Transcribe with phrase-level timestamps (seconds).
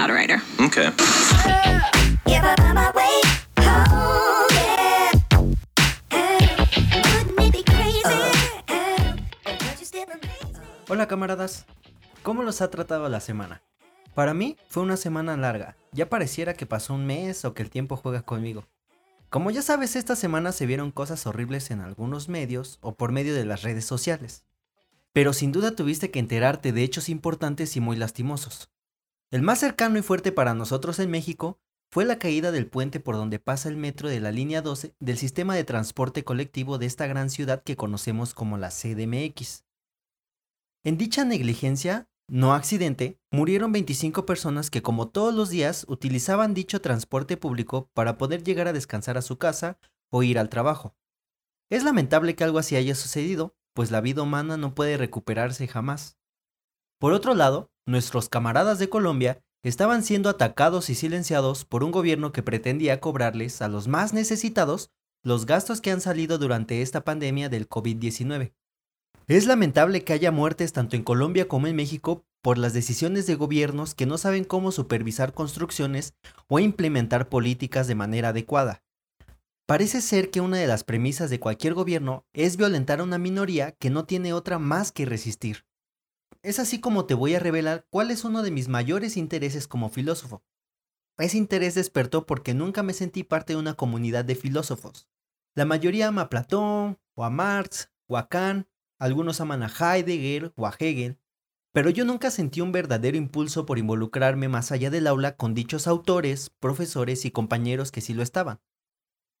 [0.00, 0.40] not a writer.
[0.66, 0.90] Okay.
[10.88, 11.66] Hola camaradas,
[12.22, 13.62] ¿cómo los ha tratado la semana?
[14.14, 17.70] Para mí fue una semana larga, ya pareciera que pasó un mes o que el
[17.70, 18.66] tiempo juega conmigo.
[19.28, 23.34] Como ya sabes, esta semana se vieron cosas horribles en algunos medios o por medio
[23.34, 24.44] de las redes sociales.
[25.12, 28.70] Pero sin duda tuviste que enterarte de hechos importantes y muy lastimosos.
[29.32, 31.60] El más cercano y fuerte para nosotros en México
[31.92, 35.18] fue la caída del puente por donde pasa el metro de la línea 12 del
[35.18, 39.64] sistema de transporte colectivo de esta gran ciudad que conocemos como la CDMX.
[40.84, 46.80] En dicha negligencia, no accidente, murieron 25 personas que como todos los días utilizaban dicho
[46.80, 49.78] transporte público para poder llegar a descansar a su casa
[50.10, 50.96] o ir al trabajo.
[51.70, 56.18] Es lamentable que algo así haya sucedido, pues la vida humana no puede recuperarse jamás.
[56.98, 62.32] Por otro lado, nuestros camaradas de Colombia estaban siendo atacados y silenciados por un gobierno
[62.32, 64.90] que pretendía cobrarles a los más necesitados
[65.22, 68.52] los gastos que han salido durante esta pandemia del COVID-19.
[69.26, 73.34] Es lamentable que haya muertes tanto en Colombia como en México por las decisiones de
[73.34, 76.14] gobiernos que no saben cómo supervisar construcciones
[76.48, 78.82] o implementar políticas de manera adecuada.
[79.66, 83.72] Parece ser que una de las premisas de cualquier gobierno es violentar a una minoría
[83.72, 85.64] que no tiene otra más que resistir.
[86.42, 89.90] Es así como te voy a revelar cuál es uno de mis mayores intereses como
[89.90, 90.42] filósofo.
[91.18, 95.08] Ese interés despertó porque nunca me sentí parte de una comunidad de filósofos.
[95.54, 98.66] La mayoría ama a Platón, o a Marx, o a Kant,
[98.98, 101.18] algunos aman a Heidegger o a Hegel,
[101.72, 105.86] pero yo nunca sentí un verdadero impulso por involucrarme más allá del aula con dichos
[105.86, 108.60] autores, profesores y compañeros que sí lo estaban.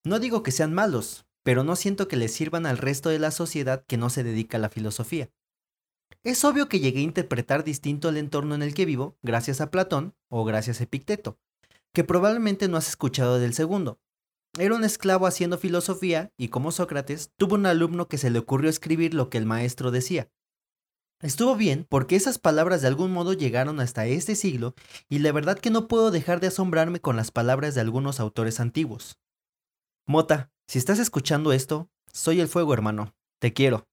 [0.04, 3.30] No digo que sean malos, pero no siento que les sirvan al resto de la
[3.30, 5.30] sociedad que no se dedica a la filosofía.
[6.22, 9.70] Es obvio que llegué a interpretar distinto el entorno en el que vivo gracias a
[9.70, 11.38] Platón o gracias a Epicteto,
[11.94, 14.00] que probablemente no has escuchado del segundo,
[14.58, 18.68] era un esclavo haciendo filosofía y como Sócrates tuvo un alumno que se le ocurrió
[18.68, 20.28] escribir lo que el maestro decía.
[21.20, 24.74] Estuvo bien porque esas palabras de algún modo llegaron hasta este siglo
[25.08, 28.58] y la verdad que no puedo dejar de asombrarme con las palabras de algunos autores
[28.58, 29.18] antiguos.
[30.06, 33.89] Mota, si estás escuchando esto, soy el fuego hermano, te quiero.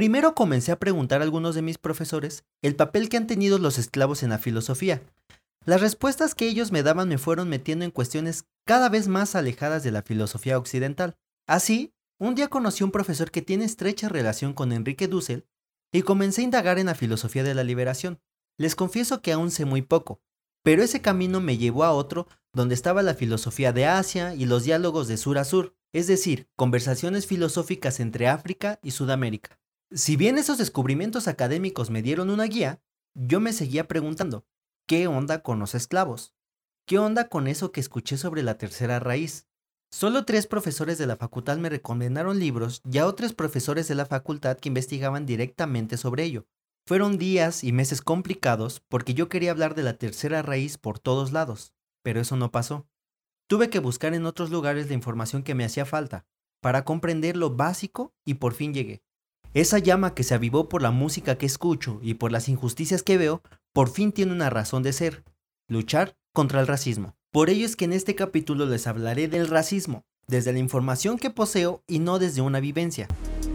[0.00, 3.76] Primero comencé a preguntar a algunos de mis profesores el papel que han tenido los
[3.76, 5.02] esclavos en la filosofía,
[5.66, 9.82] las respuestas que ellos me daban me fueron metiendo en cuestiones cada vez más alejadas
[9.82, 11.18] de la filosofía occidental.
[11.46, 15.46] Así, un día conocí a un profesor que tiene estrecha relación con Enrique Dussel
[15.92, 18.22] y comencé a indagar en la filosofía de la liberación.
[18.56, 20.22] Les confieso que aún sé muy poco,
[20.62, 24.64] pero ese camino me llevó a otro donde estaba la filosofía de Asia y los
[24.64, 29.59] diálogos de sur a sur, es decir, conversaciones filosóficas entre África y Sudamérica.
[29.92, 32.80] Si bien esos descubrimientos académicos me dieron una guía,
[33.14, 34.46] yo me seguía preguntando,
[34.86, 36.34] ¿Qué onda con los esclavos?
[36.86, 39.48] ¿Qué onda con eso que escuché sobre la tercera raíz?
[39.92, 44.06] Solo tres profesores de la facultad me recomendaron libros y a otros profesores de la
[44.06, 46.46] facultad que investigaban directamente sobre ello.
[46.86, 51.32] Fueron días y meses complicados porque yo quería hablar de la tercera raíz por todos
[51.32, 52.88] lados, pero eso no pasó.
[53.48, 56.26] Tuve que buscar en otros lugares la información que me hacía falta,
[56.60, 59.02] para comprender lo básico y por fin llegué.
[59.52, 63.18] Esa llama que se avivó por la música que escucho y por las injusticias que
[63.18, 65.24] veo, por fin tiene una razón de ser,
[65.66, 67.16] luchar contra el racismo.
[67.32, 71.30] Por ello es que en este capítulo les hablaré del racismo, desde la información que
[71.30, 73.08] poseo y no desde una vivencia.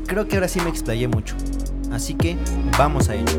[0.06, 1.36] Creo que ahora sí me explayé mucho,
[1.92, 2.36] así que
[2.78, 3.38] vamos a ello.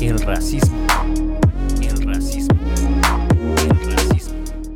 [0.00, 1.27] El racismo.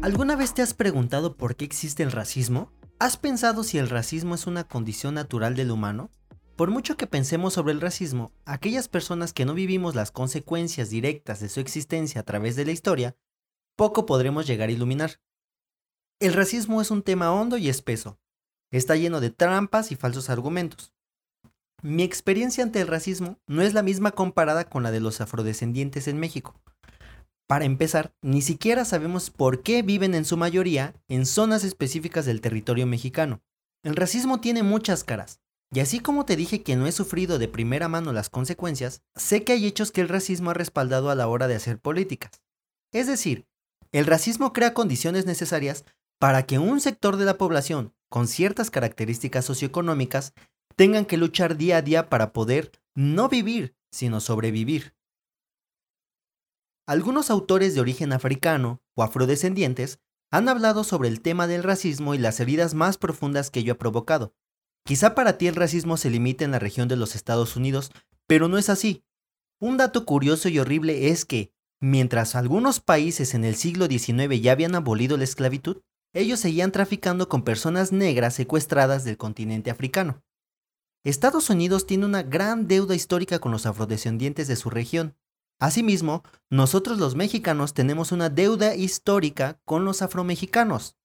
[0.03, 2.73] ¿Alguna vez te has preguntado por qué existe el racismo?
[2.99, 6.11] ¿Has pensado si el racismo es una condición natural del humano?
[6.57, 11.39] Por mucho que pensemos sobre el racismo, aquellas personas que no vivimos las consecuencias directas
[11.39, 13.17] de su existencia a través de la historia,
[13.77, 15.21] poco podremos llegar a iluminar.
[16.19, 18.19] El racismo es un tema hondo y espeso.
[18.73, 20.93] Está lleno de trampas y falsos argumentos.
[21.81, 26.09] Mi experiencia ante el racismo no es la misma comparada con la de los afrodescendientes
[26.09, 26.61] en México.
[27.53, 32.41] Para empezar, ni siquiera sabemos por qué viven en su mayoría en zonas específicas del
[32.41, 33.43] territorio mexicano.
[33.85, 37.49] El racismo tiene muchas caras, y así como te dije que no he sufrido de
[37.49, 41.29] primera mano las consecuencias, sé que hay hechos que el racismo ha respaldado a la
[41.29, 42.43] hora de hacer políticas.
[42.91, 43.45] Es decir,
[43.93, 45.85] el racismo crea condiciones necesarias
[46.19, 50.33] para que un sector de la población con ciertas características socioeconómicas
[50.75, 54.95] tengan que luchar día a día para poder no vivir, sino sobrevivir.
[56.87, 60.01] Algunos autores de origen africano o afrodescendientes
[60.31, 63.79] han hablado sobre el tema del racismo y las heridas más profundas que ello ha
[63.79, 64.35] provocado.
[64.85, 67.93] Quizá para ti el racismo se limite en la región de los Estados Unidos,
[68.27, 69.05] pero no es así.
[69.61, 74.53] Un dato curioso y horrible es que, mientras algunos países en el siglo XIX ya
[74.53, 75.83] habían abolido la esclavitud,
[76.13, 80.25] ellos seguían traficando con personas negras secuestradas del continente africano.
[81.05, 85.17] Estados Unidos tiene una gran deuda histórica con los afrodescendientes de su región.
[85.63, 90.97] Asimismo, nosotros los mexicanos tenemos una deuda histórica con los afromexicanos.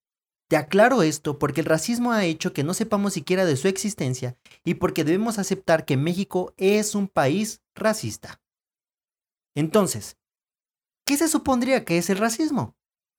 [0.50, 4.36] Te aclaro esto porque el racismo ha hecho que no sepamos siquiera de su existencia
[4.66, 8.42] y porque debemos aceptar que México es un país racista.
[9.54, 10.18] Entonces,
[11.06, 12.76] ¿qué se supondría que es el racismo?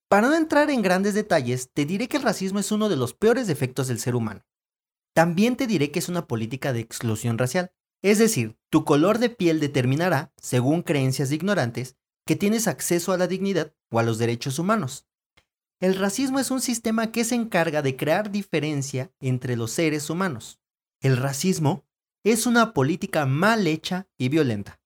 [0.09, 3.13] Para no entrar en grandes detalles, te diré que el racismo es uno de los
[3.13, 4.45] peores defectos del ser humano.
[5.15, 7.71] También te diré que es una política de exclusión racial.
[8.01, 13.27] Es decir, tu color de piel determinará, según creencias ignorantes, que tienes acceso a la
[13.27, 15.07] dignidad o a los derechos humanos.
[15.81, 20.59] El racismo es un sistema que se encarga de crear diferencia entre los seres humanos.
[21.01, 21.85] El racismo
[22.23, 24.81] es una política mal hecha y violenta.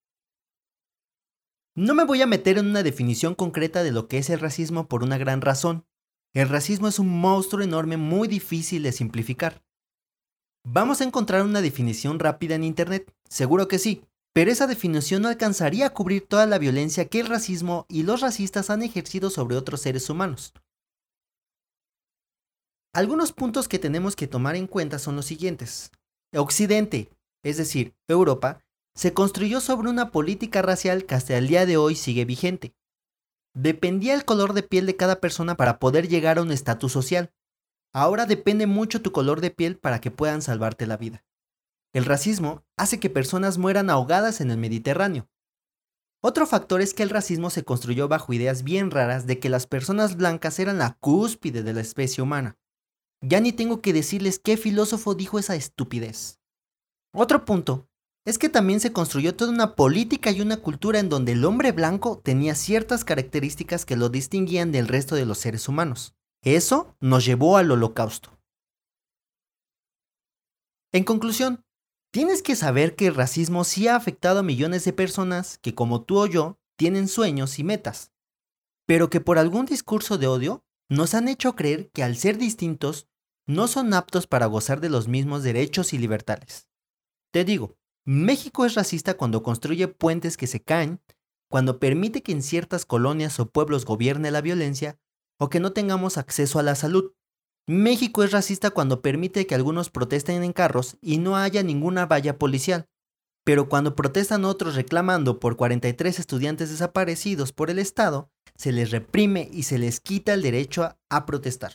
[1.76, 4.88] No me voy a meter en una definición concreta de lo que es el racismo
[4.88, 5.88] por una gran razón.
[6.34, 9.64] El racismo es un monstruo enorme muy difícil de simplificar.
[10.66, 13.14] ¿Vamos a encontrar una definición rápida en Internet?
[13.30, 14.02] Seguro que sí,
[14.34, 18.22] pero esa definición no alcanzaría a cubrir toda la violencia que el racismo y los
[18.22, 20.54] racistas han ejercido sobre otros seres humanos.
[22.94, 25.92] Algunos puntos que tenemos que tomar en cuenta son los siguientes.
[26.34, 27.10] Occidente,
[27.44, 28.64] es decir, Europa,
[28.96, 32.74] se construyó sobre una política racial que hasta el día de hoy sigue vigente.
[33.54, 37.32] Dependía el color de piel de cada persona para poder llegar a un estatus social.
[37.94, 41.24] Ahora depende mucho tu color de piel para que puedan salvarte la vida.
[41.94, 45.30] El racismo hace que personas mueran ahogadas en el Mediterráneo.
[46.22, 49.68] Otro factor es que el racismo se construyó bajo ideas bien raras de que las
[49.68, 52.58] personas blancas eran la cúspide de la especie humana.
[53.22, 56.40] Ya ni tengo que decirles qué filósofo dijo esa estupidez.
[57.14, 57.88] Otro punto
[58.26, 61.74] es que también se construyó toda una política y una cultura en donde el hombre
[61.74, 66.16] blanco tenía ciertas características que lo distinguían del resto de los seres humanos.
[66.44, 68.38] Eso nos llevó al holocausto.
[70.92, 71.64] En conclusión,
[72.12, 76.04] tienes que saber que el racismo sí ha afectado a millones de personas que como
[76.04, 78.12] tú o yo tienen sueños y metas,
[78.86, 83.08] pero que por algún discurso de odio nos han hecho creer que al ser distintos
[83.48, 86.68] no son aptos para gozar de los mismos derechos y libertades.
[87.32, 91.02] Te digo, México es racista cuando construye puentes que se caen,
[91.50, 95.00] cuando permite que en ciertas colonias o pueblos gobierne la violencia
[95.44, 97.12] o que no tengamos acceso a la salud.
[97.68, 102.40] México es racista cuando permite que algunos protesten en carros y no haya ninguna valla
[102.40, 102.88] policial.
[103.44, 109.50] Pero cuando protestan otros reclamando por 43 estudiantes desaparecidos por el Estado, se les reprime
[109.52, 111.74] y se les quita el derecho a, a protestar.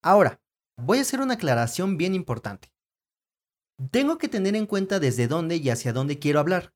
[0.00, 0.40] Ahora,
[0.76, 2.70] voy a hacer una aclaración bien importante.
[3.90, 6.72] Tengo que tener en cuenta desde dónde y hacia dónde quiero hablar.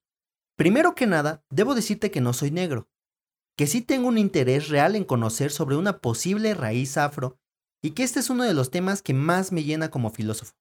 [0.57, 2.89] Primero que nada, debo decirte que no soy negro,
[3.57, 7.39] que sí tengo un interés real en conocer sobre una posible raíz afro
[7.83, 10.55] y que este es uno de los temas que más me llena como filósofo.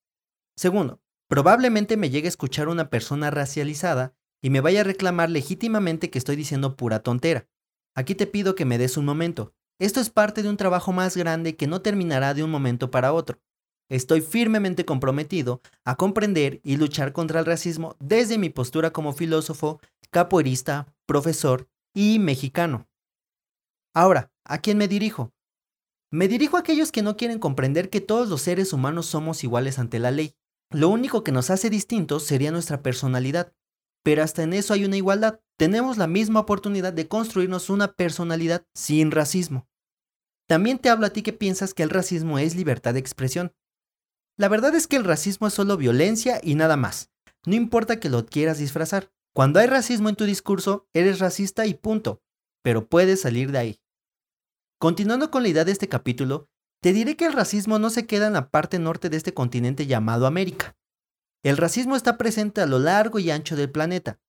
[0.58, 6.10] Segundo, probablemente me llegue a escuchar una persona racializada y me vaya a reclamar legítimamente
[6.10, 7.48] que estoy diciendo pura tontera.
[7.96, 9.54] Aquí te pido que me des un momento.
[9.80, 13.14] Esto es parte de un trabajo más grande que no terminará de un momento para
[13.14, 13.40] otro.
[13.90, 19.82] Estoy firmemente comprometido a comprender y luchar contra el racismo desde mi postura como filósofo,
[20.12, 22.88] capoeirista, profesor y mexicano.
[23.94, 25.34] Ahora, ¿a quién me dirijo?
[26.12, 29.80] Me dirijo a aquellos que no quieren comprender que todos los seres humanos somos iguales
[29.80, 30.36] ante la ley.
[30.70, 33.54] Lo único que nos hace distintos sería nuestra personalidad.
[34.04, 35.40] Pero hasta en eso hay una igualdad.
[35.58, 39.68] Tenemos la misma oportunidad de construirnos una personalidad sin racismo.
[40.48, 43.54] También te hablo a ti que piensas que el racismo es libertad de expresión.
[44.38, 47.12] La verdad es que el racismo es solo violencia y nada más.
[47.46, 49.12] No importa que lo quieras disfrazar.
[49.34, 52.22] Cuando hay racismo en tu discurso, eres racista y punto,
[52.62, 53.82] pero puedes salir de ahí.
[54.78, 56.50] Continuando con la idea de este capítulo,
[56.82, 59.86] te diré que el racismo no se queda en la parte norte de este continente
[59.86, 60.76] llamado América.
[61.44, 64.20] El racismo está presente a lo largo y ancho del planeta.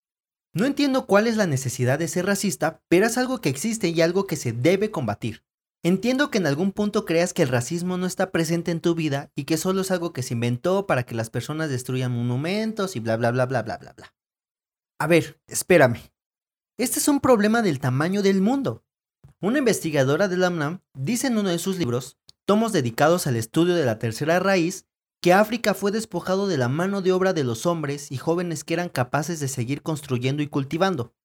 [0.54, 4.00] No entiendo cuál es la necesidad de ser racista, pero es algo que existe y
[4.02, 5.42] algo que se debe combatir.
[5.82, 9.32] Entiendo que en algún punto creas que el racismo no está presente en tu vida
[9.34, 13.00] y que solo es algo que se inventó para que las personas destruyan monumentos y
[13.00, 14.14] bla bla bla bla bla bla bla.
[15.02, 15.98] A ver, espérame.
[16.78, 18.84] Este es un problema del tamaño del mundo.
[19.40, 23.74] Una investigadora de la UNAM dice en uno de sus libros, tomos dedicados al estudio
[23.74, 24.86] de la tercera raíz,
[25.20, 28.74] que África fue despojado de la mano de obra de los hombres y jóvenes que
[28.74, 31.16] eran capaces de seguir construyendo y cultivando.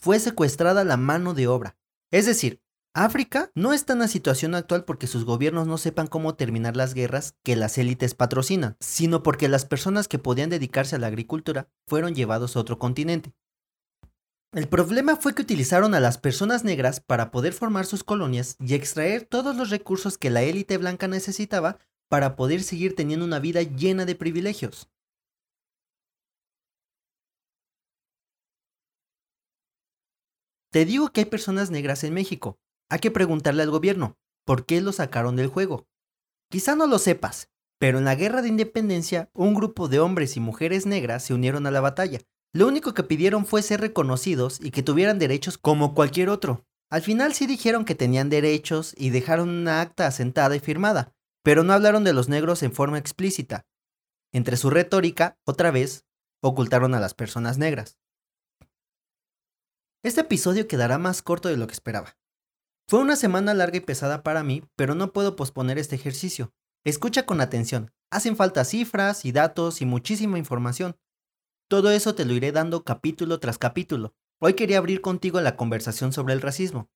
[0.00, 1.76] Fue secuestrada la mano de obra.
[2.10, 2.60] Es decir,
[2.94, 6.92] África no está en la situación actual porque sus gobiernos no sepan cómo terminar las
[6.92, 11.70] guerras que las élites patrocinan, sino porque las personas que podían dedicarse a la agricultura
[11.88, 13.32] fueron llevados a otro continente.
[14.52, 18.74] El problema fue que utilizaron a las personas negras para poder formar sus colonias y
[18.74, 21.78] extraer todos los recursos que la élite blanca necesitaba
[22.10, 24.90] para poder seguir teniendo una vida llena de privilegios.
[30.70, 32.58] Te digo que hay personas negras en México.
[32.92, 35.88] Hay que preguntarle al gobierno, ¿por qué lo sacaron del juego?
[36.50, 40.40] Quizá no lo sepas, pero en la guerra de independencia, un grupo de hombres y
[40.40, 42.20] mujeres negras se unieron a la batalla.
[42.52, 46.66] Lo único que pidieron fue ser reconocidos y que tuvieran derechos como cualquier otro.
[46.90, 51.64] Al final sí dijeron que tenían derechos y dejaron una acta asentada y firmada, pero
[51.64, 53.64] no hablaron de los negros en forma explícita.
[54.34, 56.04] Entre su retórica, otra vez,
[56.42, 57.96] ocultaron a las personas negras.
[60.04, 62.18] Este episodio quedará más corto de lo que esperaba.
[62.92, 66.52] Fue una semana larga y pesada para mí, pero no puedo posponer este ejercicio.
[66.84, 67.90] Escucha con atención.
[68.10, 70.98] Hacen falta cifras y datos y muchísima información.
[71.70, 74.14] Todo eso te lo iré dando capítulo tras capítulo.
[74.42, 76.90] Hoy quería abrir contigo la conversación sobre el racismo.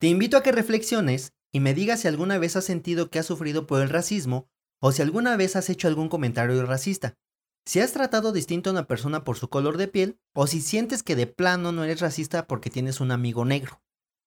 [0.00, 3.26] Te invito a que reflexiones y me digas si alguna vez has sentido que has
[3.26, 4.48] sufrido por el racismo
[4.80, 7.18] o si alguna vez has hecho algún comentario racista.
[7.66, 11.02] Si has tratado distinto a una persona por su color de piel o si sientes
[11.02, 13.82] que de plano no eres racista porque tienes un amigo negro.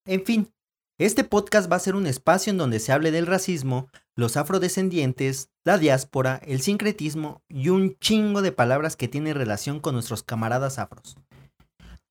[0.05, 0.53] En fin,
[0.97, 5.49] este podcast va a ser un espacio en donde se hable del racismo, los afrodescendientes,
[5.65, 10.79] la diáspora, el sincretismo y un chingo de palabras que tienen relación con nuestros camaradas
[10.79, 11.17] afros.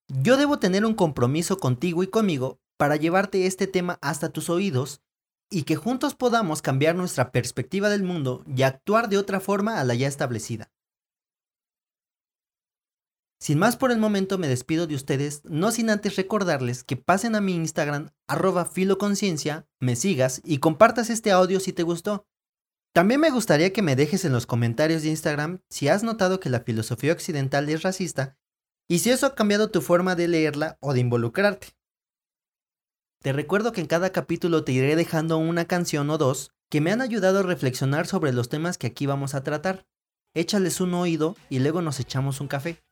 [0.08, 5.00] Yo debo tener un compromiso contigo y conmigo para llevarte este tema hasta tus oídos
[5.50, 9.84] y que juntos podamos cambiar nuestra perspectiva del mundo y actuar de otra forma a
[9.84, 10.73] la ya establecida.
[13.44, 17.34] Sin más por el momento me despido de ustedes, no sin antes recordarles que pasen
[17.34, 22.26] a mi Instagram, arroba filoconciencia, me sigas y compartas este audio si te gustó.
[22.94, 26.48] También me gustaría que me dejes en los comentarios de Instagram si has notado que
[26.48, 28.38] la filosofía occidental es racista
[28.88, 31.66] y si eso ha cambiado tu forma de leerla o de involucrarte.
[33.20, 36.92] Te recuerdo que en cada capítulo te iré dejando una canción o dos que me
[36.92, 39.86] han ayudado a reflexionar sobre los temas que aquí vamos a tratar.
[40.32, 42.82] Échales un oído y luego nos echamos un café.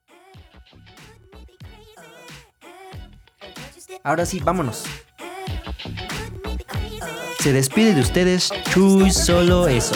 [4.05, 4.85] Ahora sí, vámonos.
[7.41, 9.95] Se despide de ustedes Chuy Solo Eso.